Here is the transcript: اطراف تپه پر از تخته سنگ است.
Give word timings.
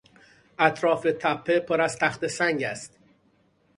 اطراف 0.59 1.03
تپه 1.19 1.59
پر 1.59 1.81
از 1.81 1.95
تخته 1.97 2.27
سنگ 2.27 2.63
است. 2.63 2.99